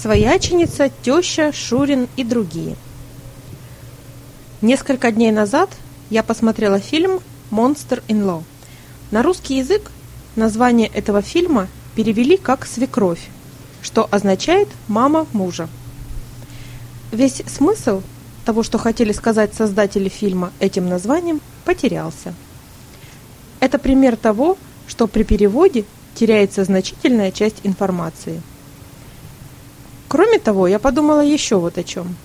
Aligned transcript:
Свояченица, 0.00 0.90
теща, 1.02 1.52
Шурин 1.52 2.08
и 2.16 2.24
другие. 2.24 2.76
Несколько 4.62 5.12
дней 5.12 5.30
назад 5.30 5.68
я 6.08 6.22
посмотрела 6.22 6.80
фильм 6.80 7.20
«Monster 7.50 8.02
in 8.08 8.24
Law». 8.24 8.44
На 9.10 9.22
русский 9.22 9.58
язык 9.58 9.90
название 10.36 10.88
этого 10.88 11.20
фильма 11.20 11.68
перевели 11.96 12.38
как 12.38 12.64
«Свекровь», 12.64 13.28
что 13.82 14.08
означает 14.10 14.68
«мама 14.88 15.26
мужа». 15.34 15.68
Весь 17.12 17.42
смысл 17.46 18.00
того, 18.46 18.62
что 18.62 18.78
хотели 18.78 19.12
сказать 19.12 19.52
создатели 19.52 20.08
фильма 20.08 20.50
этим 20.60 20.88
названием, 20.88 21.42
потерялся. 21.66 22.32
Это 23.60 23.78
пример 23.78 24.16
того, 24.16 24.56
что 24.86 25.06
при 25.06 25.24
переводе 25.24 25.84
теряется 26.14 26.64
значительная 26.64 27.32
часть 27.32 27.58
информации. 27.64 28.40
Кроме 30.10 30.40
того, 30.40 30.66
я 30.66 30.80
подумала 30.80 31.20
еще 31.20 31.54
вот 31.60 31.78
о 31.78 31.84
чем. 31.84 32.16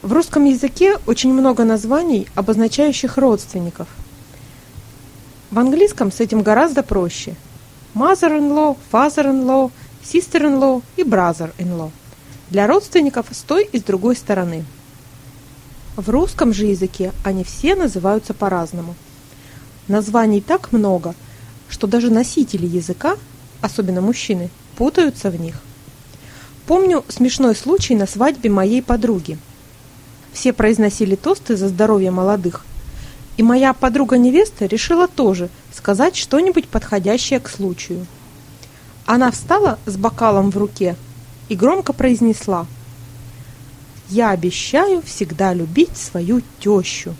В 0.00 0.12
русском 0.12 0.44
языке 0.44 0.96
очень 1.08 1.32
много 1.32 1.64
названий, 1.64 2.28
обозначающих 2.36 3.18
родственников. 3.18 3.88
В 5.50 5.58
английском 5.58 6.12
с 6.12 6.20
этим 6.20 6.42
гораздо 6.42 6.84
проще. 6.84 7.34
Mother-in-law, 7.96 8.76
father-in-law, 8.92 9.72
sister-in-law 10.04 10.84
и 10.94 11.02
brother-in-law. 11.02 11.90
Для 12.48 12.68
родственников 12.68 13.26
с 13.32 13.42
той 13.42 13.64
и 13.64 13.80
с 13.80 13.82
другой 13.82 14.14
стороны. 14.14 14.64
В 15.96 16.08
русском 16.10 16.52
же 16.52 16.66
языке 16.66 17.10
они 17.24 17.42
все 17.42 17.74
называются 17.74 18.34
по-разному. 18.34 18.94
Названий 19.88 20.40
так 20.40 20.70
много, 20.70 21.16
что 21.68 21.88
даже 21.88 22.08
носители 22.08 22.66
языка, 22.66 23.16
особенно 23.62 24.00
мужчины, 24.00 24.48
путаются 24.76 25.28
в 25.28 25.40
них. 25.40 25.60
Помню 26.66 27.04
смешной 27.08 27.56
случай 27.56 27.94
на 27.96 28.06
свадьбе 28.06 28.48
моей 28.48 28.82
подруги. 28.82 29.38
Все 30.32 30.52
произносили 30.52 31.16
тосты 31.16 31.56
за 31.56 31.68
здоровье 31.68 32.10
молодых, 32.10 32.64
и 33.36 33.42
моя 33.42 33.72
подруга-невеста 33.72 34.66
решила 34.66 35.08
тоже 35.08 35.48
сказать 35.74 36.16
что-нибудь 36.16 36.68
подходящее 36.68 37.40
к 37.40 37.48
случаю. 37.48 38.06
Она 39.06 39.30
встала 39.30 39.78
с 39.86 39.96
бокалом 39.96 40.50
в 40.50 40.56
руке 40.56 40.96
и 41.48 41.56
громко 41.56 41.92
произнесла 41.92 42.66
«Я 44.08 44.30
обещаю 44.30 45.02
всегда 45.02 45.52
любить 45.52 45.96
свою 45.96 46.42
тещу». 46.60 47.14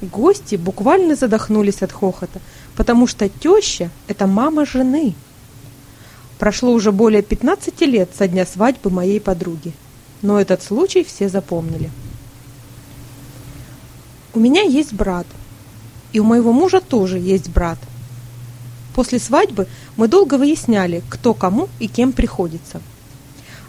Гости 0.00 0.56
буквально 0.56 1.14
задохнулись 1.14 1.82
от 1.82 1.92
хохота, 1.92 2.40
потому 2.76 3.06
что 3.06 3.28
теща– 3.28 3.90
это 4.08 4.26
мама 4.26 4.64
жены. 4.64 5.14
Прошло 6.38 6.72
уже 6.72 6.92
более 6.92 7.22
15 7.22 7.80
лет 7.82 8.10
со 8.16 8.28
дня 8.28 8.46
свадьбы 8.46 8.90
моей 8.90 9.20
подруги, 9.20 9.72
но 10.22 10.40
этот 10.40 10.62
случай 10.62 11.02
все 11.02 11.28
запомнили. 11.28 11.90
У 14.34 14.38
меня 14.40 14.62
есть 14.62 14.92
брат, 14.92 15.26
и 16.12 16.20
у 16.20 16.24
моего 16.24 16.52
мужа 16.52 16.80
тоже 16.80 17.18
есть 17.18 17.50
брат. 17.50 17.78
После 18.94 19.18
свадьбы 19.18 19.66
мы 19.96 20.06
долго 20.06 20.34
выясняли, 20.34 21.02
кто 21.08 21.34
кому 21.34 21.68
и 21.80 21.88
кем 21.88 22.12
приходится. 22.12 22.80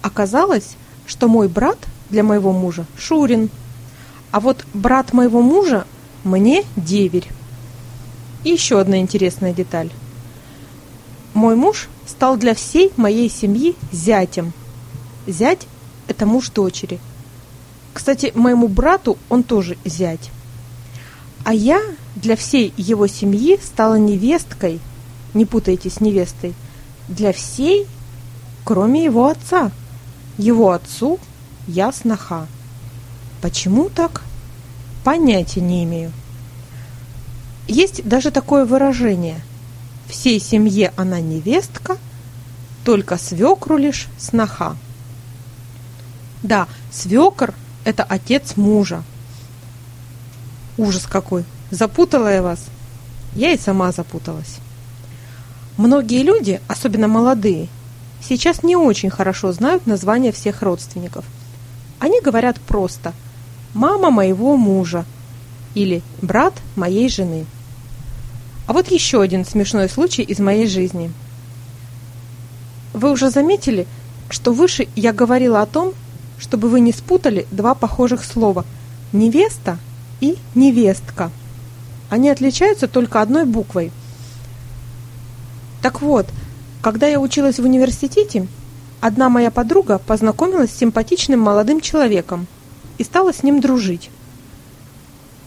Оказалось, 0.00 0.76
что 1.06 1.28
мой 1.28 1.48
брат 1.48 1.78
для 2.08 2.22
моего 2.22 2.52
мужа 2.52 2.86
Шурин, 2.96 3.50
а 4.30 4.40
вот 4.40 4.64
брат 4.72 5.12
моего 5.12 5.42
мужа 5.42 5.86
мне 6.24 6.64
деверь. 6.76 7.28
И 8.42 8.50
еще 8.50 8.80
одна 8.80 8.98
интересная 8.98 9.52
деталь. 9.52 9.90
Мой 11.34 11.56
муж 11.56 11.88
стал 12.06 12.36
для 12.36 12.54
всей 12.54 12.92
моей 12.96 13.28
семьи 13.30 13.76
зятем. 13.92 14.52
Зять– 15.26 15.66
это 16.08 16.26
муж 16.26 16.50
дочери. 16.50 17.00
Кстати, 17.92 18.32
моему 18.34 18.68
брату 18.68 19.18
он 19.28 19.42
тоже 19.42 19.78
зять. 19.84 20.30
А 21.44 21.54
я 21.54 21.80
для 22.16 22.36
всей 22.36 22.72
его 22.76 23.06
семьи 23.06 23.58
стала 23.62 23.96
невесткой, 23.96 24.80
не 25.34 25.44
путайте 25.44 25.90
с 25.90 26.00
невестой, 26.00 26.54
для 27.08 27.32
всей, 27.32 27.86
кроме 28.64 29.04
его 29.04 29.26
отца. 29.28 29.70
Его 30.38 30.72
отцу 30.72 31.20
я 31.66 31.92
сноха. 31.92 32.46
Почему 33.40 33.88
так? 33.88 34.22
Понятия 35.04 35.60
не 35.60 35.84
имею. 35.84 36.12
Есть 37.68 38.06
даже 38.06 38.30
такое 38.30 38.64
выражение. 38.64 39.40
Всей 40.08 40.40
семье 40.40 40.92
она 40.96 41.20
невестка, 41.20 41.96
только 42.84 43.16
свекру 43.16 43.76
лишь 43.76 44.06
сноха. 44.18 44.76
Да, 46.42 46.68
свекр– 46.92 47.54
это 47.84 48.04
отец 48.04 48.56
мужа. 48.56 49.02
Ужас 50.76 51.06
какой! 51.06 51.44
Запутала 51.70 52.28
я 52.32 52.42
вас? 52.42 52.60
Я 53.34 53.52
и 53.52 53.58
сама 53.58 53.90
запуталась. 53.92 54.58
Многие 55.76 56.22
люди, 56.22 56.60
особенно 56.68 57.08
молодые, 57.08 57.68
сейчас 58.22 58.62
не 58.62 58.76
очень 58.76 59.10
хорошо 59.10 59.52
знают 59.52 59.86
названия 59.86 60.30
всех 60.30 60.62
родственников. 60.62 61.24
Они 61.98 62.20
говорят 62.20 62.60
просто– 62.60 63.12
мама 63.74 64.10
моего 64.10 64.56
мужа 64.56 65.04
или 65.74 66.02
брат 66.22 66.54
моей 66.76 67.08
жены. 67.08 67.44
А 68.66 68.72
вот 68.72 68.90
еще 68.90 69.20
один 69.20 69.44
смешной 69.44 69.88
случай 69.88 70.22
из 70.22 70.38
моей 70.38 70.66
жизни. 70.66 71.12
Вы 72.92 73.10
уже 73.10 73.30
заметили, 73.30 73.86
что 74.30 74.52
выше 74.52 74.88
я 74.96 75.12
говорила 75.12 75.60
о 75.60 75.66
том, 75.66 75.92
чтобы 76.38 76.68
вы 76.68 76.80
не 76.80 76.92
спутали 76.92 77.46
два 77.50 77.74
похожих 77.74 78.24
слова 78.24 78.64
«невеста» 79.12 79.78
и 80.20 80.36
«невестка». 80.54 81.30
Они 82.10 82.30
отличаются 82.30 82.88
только 82.88 83.20
одной 83.20 83.44
буквой. 83.44 83.90
Так 85.82 86.00
вот, 86.00 86.26
когда 86.80 87.06
я 87.06 87.20
училась 87.20 87.58
в 87.58 87.64
университете, 87.64 88.46
одна 89.00 89.28
моя 89.28 89.50
подруга 89.50 89.98
познакомилась 89.98 90.70
с 90.70 90.78
симпатичным 90.78 91.40
молодым 91.40 91.80
человеком, 91.80 92.46
и 92.98 93.04
стала 93.04 93.32
с 93.32 93.42
ним 93.42 93.60
дружить. 93.60 94.10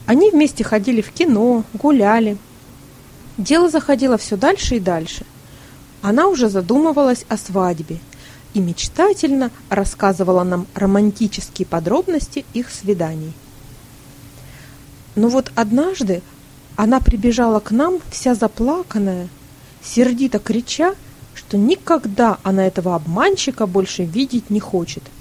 Они 0.05 0.31
вместе 0.31 0.63
ходили 0.63 1.01
в 1.01 1.11
кино, 1.11 1.63
гуляли. 1.73 2.37
Дело 3.37 3.69
заходило 3.69 4.17
все 4.17 4.35
дальше 4.35 4.77
и 4.77 4.79
дальше. 4.79 5.25
Она 6.01 6.27
уже 6.27 6.49
задумывалась 6.49 7.25
о 7.29 7.37
свадьбе 7.37 7.99
и 8.53 8.59
мечтательно 8.59 9.51
рассказывала 9.69 10.43
нам 10.43 10.67
романтические 10.73 11.65
подробности 11.65 12.45
их 12.53 12.69
свиданий. 12.69 13.33
Но 15.15 15.29
вот 15.29 15.51
однажды 15.55 16.21
она 16.75 16.99
прибежала 16.99 17.59
к 17.59 17.71
нам 17.71 17.99
вся 18.11 18.35
заплаканная, 18.35 19.27
сердито 19.83 20.39
крича, 20.39 20.95
что 21.33 21.57
никогда 21.57 22.37
она 22.43 22.65
этого 22.65 22.95
обманщика 22.95 23.67
больше 23.67 24.03
видеть 24.03 24.49
не 24.49 24.59
хочет– 24.59 25.03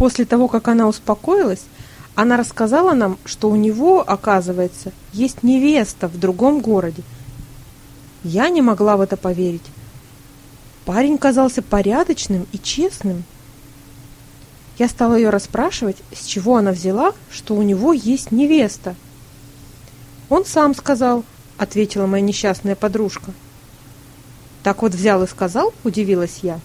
После 0.00 0.24
того, 0.24 0.48
как 0.48 0.66
она 0.68 0.88
успокоилась, 0.88 1.60
она 2.20 2.36
рассказала 2.36 2.92
нам, 2.92 3.16
что 3.24 3.48
у 3.48 3.56
него, 3.56 4.04
оказывается, 4.06 4.92
есть 5.14 5.42
невеста 5.42 6.06
в 6.06 6.20
другом 6.20 6.60
городе. 6.60 7.02
Я 8.24 8.50
не 8.50 8.60
могла 8.60 8.98
в 8.98 9.00
это 9.00 9.16
поверить. 9.16 9.64
Парень 10.84 11.16
казался 11.16 11.62
порядочным 11.62 12.46
и 12.52 12.58
честным. 12.58 13.24
Я 14.78 14.88
стала 14.88 15.14
ее 15.14 15.30
расспрашивать, 15.30 15.96
с 16.14 16.26
чего 16.26 16.56
она 16.56 16.72
взяла, 16.72 17.14
что 17.30 17.54
у 17.54 17.62
него 17.62 17.94
есть 17.94 18.32
невеста. 18.32 18.94
Он 20.28 20.44
сам 20.44 20.74
сказал, 20.74 21.24
ответила 21.56 22.04
моя 22.04 22.22
несчастная 22.22 22.76
подружка. 22.76 23.32
Так 24.62 24.82
вот 24.82 24.92
взял 24.92 25.22
и 25.22 25.26
сказал, 25.26 25.72
удивилась 25.84 26.40
я. 26.42 26.60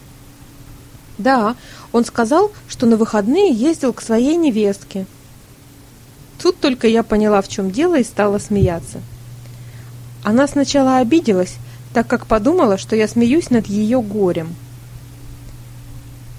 Да, 1.18 1.56
он 1.94 2.04
сказал, 2.04 2.52
что 2.68 2.86
на 2.86 2.98
выходные 2.98 3.54
ездил 3.54 3.94
к 3.94 4.02
своей 4.02 4.36
невестке. 4.36 5.06
Только 6.66 6.88
я 6.88 7.04
поняла, 7.04 7.44
в 7.44 7.48
чем 7.48 7.70
дело, 7.70 8.00
и 8.00 8.04
стала 8.04 8.40
смеяться. 8.40 9.00
Она 10.24 10.48
сначала 10.48 10.98
обиделась, 10.98 11.58
так 11.94 12.08
как 12.08 12.26
подумала, 12.26 12.80
что 12.80 12.96
я 12.96 13.08
смеюсь 13.08 13.52
над 13.52 13.68
ее 13.68 14.02
горем. 14.02 14.56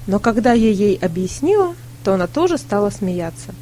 Но 0.08 0.18
когда 0.18 0.52
я 0.52 0.68
ей 0.68 0.96
объяснила, 0.96 1.76
то 2.02 2.14
она 2.14 2.26
тоже 2.26 2.58
стала 2.58 2.90
смеяться. 2.90 3.54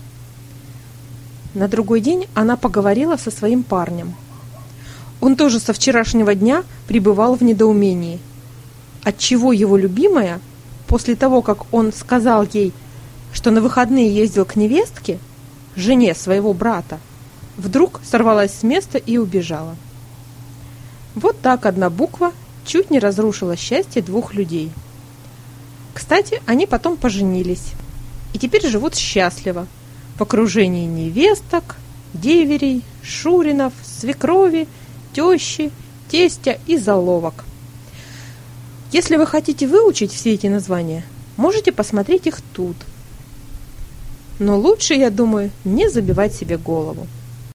На 1.53 1.69
другой 1.69 2.01
день 2.01 2.29
она 2.33 2.57
поговорила 2.57 3.19
со 3.19 3.31
своим 3.31 3.63
парнем. 3.63 4.15
Он 5.21 5.37
тоже 5.37 5.61
со 5.61 5.75
вчерашнего 5.75 6.35
дня 6.35 6.65
пребывал 6.87 7.35
в 7.35 7.43
недоумении. 7.43 8.21
Отчего 9.03 9.53
его 9.53 9.77
любимая– 9.77 10.41
после 10.87 11.15
того, 11.15 11.43
как 11.43 11.75
он 11.75 11.93
сказал 11.93 12.49
ей, 12.51 12.73
что 13.35 13.51
на 13.51 13.61
выходные 13.61 14.09
ездил 14.09 14.47
к 14.47 14.57
невестке, 14.57 15.19
жене 15.77 16.15
своего 16.15 16.53
брата, 16.53 16.99
вдруг 17.57 18.01
сорвалась 18.05 18.53
с 18.53 18.63
места 18.63 18.99
и 18.99 19.17
убежала. 19.17 19.77
Вот 21.15 21.41
так 21.41 21.67
одна 21.67 21.91
буква 21.91 22.33
чуть 22.65 22.91
не 22.91 22.99
разрушила 22.99 23.57
счастье 23.57 24.03
двух 24.03 24.35
людей. 24.35 24.71
Кстати, 25.95 26.43
они 26.47 26.67
потом 26.67 26.97
поженились. 26.97 27.73
И 28.33 28.39
теперь 28.39 28.67
живут 28.67 28.97
счастливо. 28.97 29.67
В 30.17 30.23
окружении 30.23 30.87
невесток, 30.87 31.77
деверей, 32.13 32.83
шуринов, 33.03 33.73
свекрови, 33.85 34.67
тещи, 35.13 35.71
тестя 36.09 36.59
и 36.67 36.77
заловок. 36.77 37.45
Если 38.93 39.17
вы 39.17 39.27
хотите 39.27 39.67
выучить 39.67 40.13
все 40.13 40.35
эти 40.35 40.47
названия, 40.47 41.05
можете 41.37 41.73
посмотреть 41.73 42.27
их 42.27 42.41
тут. 42.53 42.77
Но 44.39 44.59
лучше, 44.59 44.95
я 44.95 45.11
думаю, 45.11 45.51
не 45.65 45.89
забивать 45.89 46.35
себе 46.35 46.57
голову. 46.57 47.07